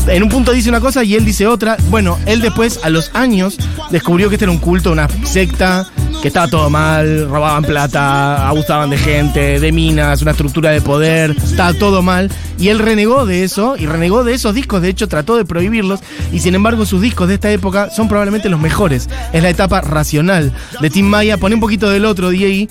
en 0.07 0.23
un 0.23 0.29
punto 0.29 0.53
dice 0.53 0.69
una 0.69 0.81
cosa 0.81 1.05
y 1.05 1.15
él 1.15 1.25
dice 1.25 1.47
otra. 1.47 1.77
Bueno, 1.91 2.19
él 2.27 2.41
después, 2.41 2.81
a 2.83 2.91
los 2.91 3.11
años, 3.15 3.57
descubrió 3.91 4.29
que 4.29 4.37
este 4.37 4.45
era 4.45 4.53
un 4.53 4.59
culto, 4.59 4.93
una 4.93 5.09
secta, 5.25 5.87
que 6.23 6.29
estaba 6.29 6.49
todo 6.49 6.69
mal, 6.71 7.29
robaban 7.29 7.63
plata, 7.63 8.49
abusaban 8.49 8.91
de 8.91 8.99
gente, 8.99 9.61
de 9.61 9.73
minas, 9.73 10.23
una 10.23 10.33
estructura 10.33 10.71
de 10.71 10.81
poder, 10.81 11.37
estaba 11.43 11.73
todo 11.75 12.03
mal. 12.03 12.31
Y 12.59 12.69
él 12.71 12.79
renegó 12.81 13.25
de 13.25 13.45
eso, 13.45 13.77
y 13.79 13.87
renegó 13.87 14.25
de 14.25 14.35
esos 14.35 14.53
discos, 14.55 14.83
de 14.83 14.89
hecho 14.89 15.07
trató 15.07 15.37
de 15.37 15.45
prohibirlos, 15.45 16.01
y 16.33 16.41
sin 16.41 16.55
embargo 16.57 16.85
sus 16.87 17.01
discos 17.01 17.29
de 17.29 17.35
esta 17.35 17.51
época 17.53 17.91
son 17.91 18.09
probablemente 18.09 18.49
los 18.49 18.61
mejores. 18.61 19.09
Es 19.33 19.43
la 19.43 19.51
etapa 19.51 19.81
racional 19.81 20.53
de 20.81 20.91
Tim 20.91 21.07
Maya, 21.07 21.37
pone 21.37 21.55
un 21.55 21.61
poquito 21.61 21.89
del 21.89 22.05
otro, 22.05 22.31
DI, 22.31 22.69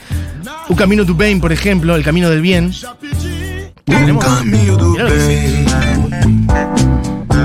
Un 0.69 0.75
Camino 0.75 1.05
to 1.05 1.15
Pain, 1.17 1.39
por 1.39 1.53
ejemplo, 1.53 1.95
El 1.95 2.03
Camino 2.03 2.29
del 2.29 2.41
Bien. 2.41 2.71
Tenemos- 3.85 4.25
caminho 4.25 4.77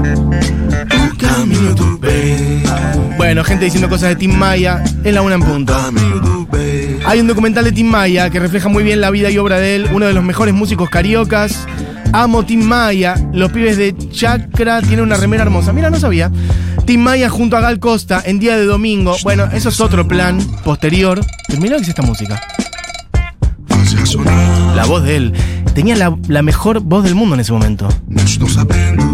Mirá 0.02 1.75
bem. 2.00 2.62
Bueno, 3.16 3.44
gente 3.44 3.64
diciendo 3.64 3.88
cosas 3.88 4.11
de 4.11 4.16
Tim 4.16 4.35
Maya, 4.37 4.82
es 5.04 5.14
la 5.14 5.23
una 5.23 5.37
en 5.37 5.42
punto. 5.42 5.75
Hay 7.06 7.21
un 7.21 7.26
documental 7.26 7.64
de 7.64 7.73
Tim 7.73 7.87
Maya 7.87 8.30
que 8.30 8.40
refleja 8.40 8.68
muy 8.68 8.82
bien 8.82 9.00
la 9.00 9.11
vida 9.11 9.30
y 9.30 9.38
obra 9.38 9.59
de 9.59 9.76
él, 9.76 9.88
uno 9.92 10.06
de 10.06 10.12
los 10.12 10.25
mejores 10.25 10.54
músicos 10.54 10.90
cariocas. 10.90 11.66
Amo 12.12 12.44
Tim 12.44 12.62
Maya, 12.62 13.14
los 13.32 13.52
pibes 13.52 13.76
de 13.76 13.97
Chakra 14.11 14.82
tienen 14.82 15.00
una 15.00 15.16
remera 15.16 15.44
hermosa. 15.44 15.73
Mira, 15.73 15.88
no 15.88 15.99
sabía. 15.99 16.30
Tim 16.85 17.00
Maya 17.00 17.28
junto 17.28 17.56
a 17.56 17.61
Gal 17.61 17.78
Costa 17.78 18.23
en 18.25 18.38
día 18.38 18.56
de 18.56 18.66
domingo. 18.66 19.16
Bueno, 19.23 19.49
eso 19.52 19.68
es 19.71 19.80
otro 19.80 20.06
plan 20.06 20.38
posterior. 20.64 21.21
Pero 21.49 21.61
mira 21.61 21.75
lo 21.75 21.78
que 21.78 21.85
es 21.85 21.88
esta 21.90 22.02
música. 22.02 22.40
La 24.76 24.85
voz 24.87 25.02
de 25.04 25.16
él. 25.16 25.33
Tenía 25.75 25.97
la, 25.97 26.16
la 26.28 26.42
mejor 26.42 26.81
voz 26.81 27.02
del 27.04 27.14
mundo 27.14 27.35
en 27.35 27.40
ese 27.40 27.52
momento. 27.52 27.88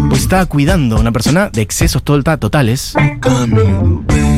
Pues 0.09 0.21
estaba 0.21 0.45
cuidando 0.45 0.97
a 0.97 0.99
una 0.99 1.11
persona 1.11 1.49
de 1.51 1.61
excesos 1.61 2.03
total- 2.03 2.37
totales. 2.39 2.93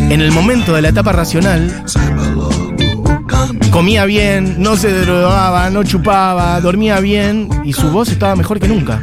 En 0.10 0.22
el 0.22 0.32
momento 0.32 0.74
de 0.74 0.82
la 0.82 0.90
etapa 0.90 1.14
racional, 1.14 1.84
comía 3.72 4.06
bien, 4.06 4.56
no 4.60 4.76
se 4.76 4.92
drogaba, 5.02 5.70
no 5.70 5.84
chupaba, 5.84 6.60
dormía 6.62 7.00
bien 7.00 7.50
y 7.64 7.74
su 7.74 7.90
voz 7.90 8.10
estaba 8.10 8.36
mejor 8.36 8.60
que 8.60 8.68
nunca. 8.68 9.02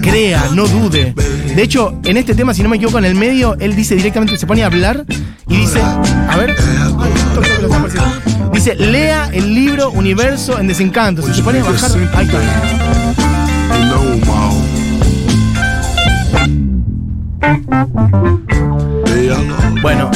Crea, 0.00 0.44
no 0.54 0.66
dude. 0.66 1.14
De 1.54 1.62
hecho, 1.62 1.98
en 2.04 2.16
este 2.16 2.34
tema, 2.34 2.54
si 2.54 2.62
no 2.62 2.68
me 2.68 2.76
equivoco, 2.76 2.98
en 2.98 3.04
el 3.04 3.14
medio, 3.14 3.56
él 3.60 3.74
dice 3.76 3.94
directamente, 3.94 4.36
se 4.38 4.46
pone 4.46 4.62
a 4.62 4.66
hablar 4.66 5.04
y 5.48 5.56
dice, 5.56 5.80
a 5.82 6.36
ver, 6.38 6.50
esto 6.50 7.40
creo 7.40 7.68
que 7.70 7.78
lo 7.78 7.86
está. 7.86 8.12
Dice, 8.64 8.76
lea 8.76 9.28
el 9.32 9.52
libro 9.56 9.90
Universo 9.90 10.60
en 10.60 10.68
Desencanto. 10.68 11.22
Se 11.22 11.42
pone 11.42 11.58
a 11.58 11.64
bajar, 11.64 11.90
ahí 12.14 12.26
está. 12.26 12.38
Bueno, 19.82 20.08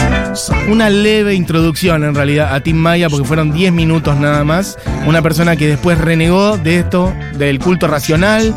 una 0.68 0.90
leve 0.90 1.34
introducción 1.34 2.04
en 2.04 2.14
realidad 2.14 2.54
a 2.54 2.60
Tim 2.60 2.76
Maya, 2.76 3.10
porque 3.10 3.26
fueron 3.26 3.52
10 3.52 3.72
minutos 3.72 4.16
nada 4.16 4.44
más. 4.44 4.78
Una 5.08 5.22
persona 5.22 5.56
que 5.56 5.66
después 5.66 5.98
renegó 5.98 6.56
de 6.56 6.78
esto, 6.78 7.12
del 7.36 7.58
culto 7.58 7.88
racional. 7.88 8.54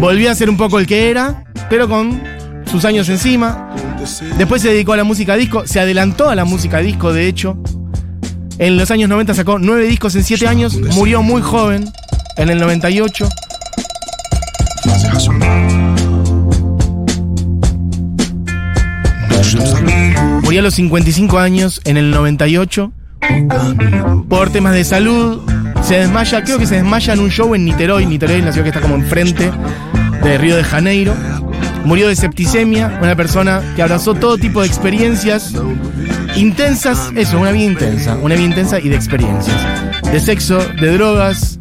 Volvió 0.00 0.30
a 0.30 0.34
ser 0.34 0.48
un 0.48 0.56
poco 0.56 0.78
el 0.78 0.86
que 0.86 1.10
era, 1.10 1.44
pero 1.68 1.86
con 1.86 2.18
sus 2.64 2.86
años 2.86 3.10
encima. 3.10 3.74
Después 4.38 4.62
se 4.62 4.68
dedicó 4.70 4.94
a 4.94 4.96
la 4.96 5.04
música 5.04 5.36
disco, 5.36 5.66
se 5.66 5.80
adelantó 5.80 6.30
a 6.30 6.34
la 6.34 6.46
música 6.46 6.78
disco, 6.78 7.12
de 7.12 7.28
hecho. 7.28 7.58
En 8.62 8.76
los 8.76 8.92
años 8.92 9.08
90 9.08 9.34
sacó 9.34 9.58
9 9.58 9.86
discos 9.86 10.14
en 10.14 10.22
7 10.22 10.46
años, 10.46 10.78
murió 10.94 11.20
muy 11.20 11.42
joven, 11.42 11.92
en 12.36 12.48
el 12.48 12.60
98. 12.60 13.28
Fase 14.84 15.10
racional. 15.10 15.68
Muitos 19.18 19.46
estão 19.48 19.66
sabendo. 19.66 20.20
Murió 20.44 20.60
a 20.60 20.62
los 20.62 20.74
55 20.74 21.40
años, 21.40 21.80
en 21.84 21.96
el 21.96 22.12
98, 22.12 22.84
O 22.84 23.48
caminho 23.48 24.04
do 24.04 24.24
por 24.28 24.50
temas 24.50 24.74
de 24.74 24.84
salud. 24.84 25.40
Se 25.82 25.96
desmaya, 25.96 26.44
creo 26.44 26.60
que 26.60 26.66
se 26.68 26.76
desmaya 26.76 27.14
en 27.14 27.18
un 27.18 27.30
show 27.30 27.56
en 27.56 27.64
Niterói. 27.64 28.06
Niterói 28.06 28.38
es 28.38 28.44
la 28.44 28.52
ciudad 28.52 28.66
que 28.66 28.70
está 28.70 28.80
como 28.80 28.94
enfrente 28.94 29.50
de 30.22 30.38
Río 30.38 30.54
de 30.54 30.62
Janeiro. 30.62 31.16
Murió 31.84 32.06
de 32.06 32.14
septicemia, 32.14 33.00
una 33.02 33.16
persona 33.16 33.60
que 33.74 33.82
abrazó 33.82 34.14
todo 34.14 34.38
tipo 34.38 34.60
de 34.60 34.68
experiencias 34.68 35.52
intensas, 36.36 37.10
eso, 37.14 37.38
una 37.38 37.52
vida 37.52 37.64
intensa, 37.64 38.16
una 38.16 38.34
vida 38.34 38.46
intensa 38.46 38.78
y 38.78 38.88
de 38.88 38.96
experiencias. 38.96 39.56
De 40.02 40.20
sexo, 40.20 40.58
de 40.80 40.92
drogas, 40.92 41.58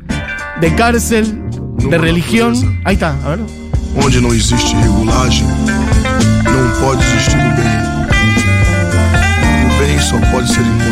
de 0.59 0.75
cárcel, 0.75 1.41
de 1.77 1.97
religión. 1.97 2.53
Ahí 2.85 2.95
está, 2.95 3.15
a 3.23 3.35
ver. 3.35 3.39
Onde 3.95 4.21
não 4.21 4.33
existe 4.33 4.75
regulagem, 4.75 5.45
não 5.45 6.81
pode 6.81 7.03
existir 7.03 7.37
o 7.37 7.55
bem. 7.55 7.81
O 9.65 9.79
bem 9.79 9.99
só 9.99 10.17
pode 10.31 10.47
ser. 10.47 10.90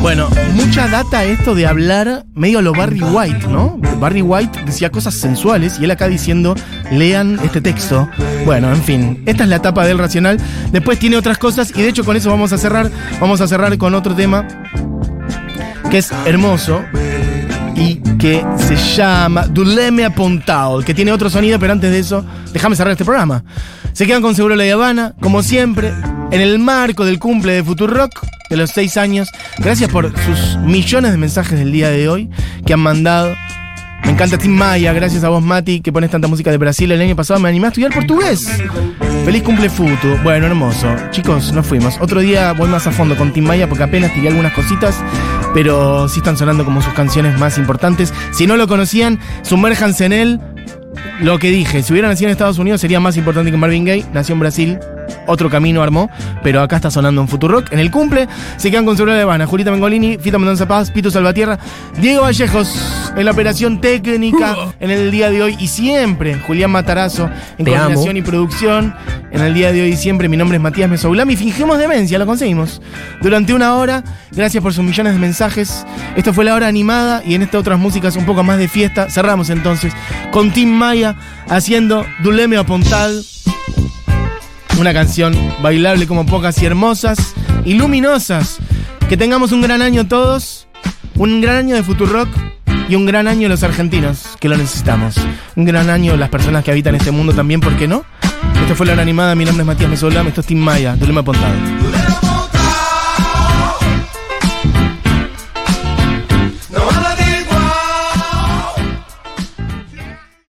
Bueno, 0.00 0.28
mucha 0.54 0.88
data 0.88 1.24
esto 1.24 1.54
de 1.54 1.66
hablar 1.66 2.24
medio 2.34 2.58
a 2.58 2.62
lo 2.62 2.72
Barry 2.72 3.00
White, 3.00 3.46
¿no? 3.46 3.78
Barry 4.00 4.22
White 4.22 4.62
decía 4.66 4.90
cosas 4.90 5.14
sensuales 5.14 5.78
y 5.80 5.84
él 5.84 5.90
acá 5.90 6.08
diciendo, 6.08 6.54
lean 6.90 7.38
este 7.44 7.60
texto. 7.60 8.08
Bueno, 8.44 8.72
en 8.72 8.82
fin, 8.82 9.22
esta 9.26 9.44
es 9.44 9.50
la 9.50 9.56
etapa 9.56 9.86
del 9.86 9.98
racional. 9.98 10.38
Después 10.72 10.98
tiene 10.98 11.16
otras 11.16 11.38
cosas 11.38 11.70
y 11.70 11.82
de 11.82 11.88
hecho 11.88 12.04
con 12.04 12.16
eso 12.16 12.30
vamos 12.30 12.52
a 12.52 12.58
cerrar. 12.58 12.90
Vamos 13.20 13.40
a 13.40 13.46
cerrar 13.46 13.76
con 13.78 13.94
otro 13.94 14.14
tema 14.14 14.46
que 15.90 15.98
es 15.98 16.10
hermoso 16.24 16.82
y 17.76 17.96
que 18.18 18.44
se 18.56 18.76
llama 18.76 19.46
Duleme 19.46 20.04
Apontao, 20.04 20.80
que 20.80 20.94
tiene 20.94 21.12
otro 21.12 21.30
sonido, 21.30 21.58
pero 21.58 21.72
antes 21.72 21.90
de 21.90 21.98
eso, 21.98 22.24
déjame 22.52 22.74
cerrar 22.74 22.92
este 22.92 23.04
programa. 23.04 23.44
Se 23.92 24.06
quedan 24.06 24.22
con 24.22 24.34
Seguro 24.34 24.56
La 24.56 24.70
Habana, 24.72 25.14
como 25.20 25.42
siempre, 25.42 25.92
en 26.30 26.40
el 26.40 26.58
marco 26.58 27.04
del 27.04 27.18
cumple 27.18 27.52
de 27.52 27.62
Futurock 27.62 28.10
de 28.52 28.58
los 28.58 28.70
seis 28.70 28.96
años. 28.98 29.30
Gracias 29.58 29.90
por 29.90 30.12
sus 30.20 30.58
millones 30.58 31.10
de 31.10 31.16
mensajes 31.16 31.58
del 31.58 31.72
día 31.72 31.90
de 31.90 32.08
hoy 32.08 32.28
que 32.66 32.74
han 32.74 32.80
mandado. 32.80 33.34
Me 34.04 34.10
encanta 34.10 34.36
Tim 34.36 34.52
Maya, 34.52 34.92
gracias 34.92 35.24
a 35.24 35.28
vos, 35.28 35.42
Mati, 35.42 35.80
que 35.80 35.92
pones 35.92 36.10
tanta 36.10 36.28
música 36.28 36.50
de 36.50 36.58
Brasil. 36.58 36.90
El 36.90 37.00
año 37.00 37.16
pasado 37.16 37.40
me 37.40 37.48
animé 37.48 37.66
a 37.66 37.68
estudiar 37.68 37.92
portugués. 37.92 38.46
Feliz 39.24 39.42
cumple 39.42 39.70
Futu. 39.70 40.18
Bueno, 40.22 40.46
hermoso. 40.46 40.88
Chicos, 41.12 41.52
nos 41.52 41.66
fuimos. 41.66 41.96
Otro 42.00 42.20
día 42.20 42.52
voy 42.52 42.68
más 42.68 42.86
a 42.86 42.92
fondo 42.92 43.16
con 43.16 43.32
Tim 43.32 43.44
Maya 43.44 43.68
porque 43.68 43.84
apenas 43.84 44.12
tiré 44.12 44.28
algunas 44.28 44.52
cositas, 44.52 45.02
pero 45.54 46.08
sí 46.08 46.18
están 46.18 46.36
sonando 46.36 46.64
como 46.64 46.82
sus 46.82 46.92
canciones 46.92 47.38
más 47.38 47.56
importantes. 47.56 48.12
Si 48.32 48.46
no 48.46 48.56
lo 48.56 48.68
conocían, 48.68 49.18
sumérjanse 49.42 50.04
en 50.04 50.12
él. 50.12 50.40
Lo 51.20 51.38
que 51.38 51.50
dije, 51.50 51.82
si 51.82 51.92
hubiera 51.92 52.08
nacido 52.08 52.28
en 52.28 52.32
Estados 52.32 52.58
Unidos 52.58 52.80
sería 52.80 53.00
más 53.00 53.16
importante 53.16 53.50
que 53.50 53.56
Marvin 53.56 53.84
Gaye. 53.84 54.04
Nació 54.12 54.34
en 54.34 54.40
Brasil, 54.40 54.78
otro 55.26 55.50
camino 55.50 55.82
armó, 55.82 56.10
pero 56.42 56.60
acá 56.62 56.76
está 56.76 56.90
sonando 56.90 57.20
en 57.20 57.28
Futurock. 57.28 57.72
En 57.72 57.78
el 57.78 57.90
cumple 57.90 58.28
se 58.56 58.70
quedan 58.70 58.84
con 58.84 58.96
Seguro 58.96 59.14
de 59.14 59.22
Habana, 59.22 59.46
Julita 59.46 59.70
Mengolini, 59.70 60.18
Fita 60.18 60.38
Mendoza 60.38 60.66
Paz, 60.66 60.90
Pito 60.90 61.10
Salvatierra, 61.10 61.58
Diego 61.98 62.22
Vallejos 62.22 63.12
en 63.16 63.24
la 63.24 63.30
operación 63.30 63.80
técnica 63.80 64.56
en 64.80 64.90
el 64.90 65.10
día 65.10 65.30
de 65.30 65.42
hoy 65.42 65.56
y 65.58 65.68
siempre 65.68 66.34
Julián 66.36 66.70
Matarazo 66.70 67.28
en 67.58 67.64
Te 67.64 67.70
coordinación 67.72 68.10
amo. 68.10 68.18
y 68.18 68.22
producción. 68.22 68.94
En 69.30 69.40
el 69.40 69.54
día 69.54 69.72
de 69.72 69.82
hoy 69.82 69.88
y 69.90 69.96
siempre 69.96 70.28
mi 70.28 70.36
nombre 70.36 70.56
es 70.56 70.62
Matías 70.62 70.90
Mesoulam 70.90 71.30
y 71.30 71.36
fingimos 71.36 71.78
demencia, 71.78 72.18
lo 72.18 72.26
conseguimos. 72.26 72.82
Durante 73.22 73.54
una 73.54 73.76
hora, 73.76 74.04
gracias 74.30 74.62
por 74.62 74.74
sus 74.74 74.84
millones 74.84 75.14
de 75.14 75.18
mensajes. 75.18 75.86
Esto 76.16 76.34
fue 76.34 76.44
la 76.44 76.54
hora 76.54 76.68
animada 76.68 77.22
y 77.24 77.34
en 77.34 77.42
esta 77.42 77.58
otras 77.58 77.78
músicas 77.78 78.16
un 78.16 78.26
poco 78.26 78.42
más 78.42 78.58
de 78.58 78.68
fiesta. 78.68 79.08
Cerramos 79.08 79.48
entonces 79.50 79.92
con 80.32 80.52
Tim 80.52 80.70
Maya 80.70 81.16
haciendo 81.48 82.04
Duleme 82.22 82.56
a 82.56 82.64
Pontal. 82.64 83.24
Una 84.78 84.92
canción 84.92 85.34
bailable 85.62 86.06
como 86.06 86.26
pocas 86.26 86.60
y 86.62 86.66
hermosas 86.66 87.34
y 87.64 87.74
luminosas 87.74 88.58
Que 89.08 89.16
tengamos 89.16 89.52
un 89.52 89.62
gran 89.62 89.82
año 89.82 90.08
todos, 90.08 90.66
un 91.16 91.40
gran 91.40 91.56
año 91.56 91.74
de 91.76 91.82
Futurock 91.82 92.28
y 92.88 92.94
un 92.94 93.06
gran 93.06 93.26
año 93.28 93.48
los 93.48 93.62
argentinos, 93.62 94.36
que 94.40 94.48
lo 94.48 94.56
necesitamos. 94.56 95.16
Un 95.56 95.64
gran 95.64 95.88
año 95.88 96.16
las 96.16 96.28
personas 96.28 96.64
que 96.64 96.70
habitan 96.70 96.94
este 96.94 97.10
mundo 97.10 97.32
también, 97.32 97.60
¿por 97.60 97.76
qué 97.76 97.88
no? 97.88 98.04
Esto 98.60 98.74
fue 98.74 98.86
la 98.86 99.00
animada, 99.00 99.34
mi 99.34 99.44
nombre 99.44 99.62
es 99.62 99.66
Matías 99.66 99.90
Mesolam, 99.90 100.26
esto 100.26 100.40
es 100.40 100.46
Tim 100.46 100.58
Maya, 100.58 100.96
de 100.96 101.06
Luma 101.06 101.22
Pontado. 101.22 101.54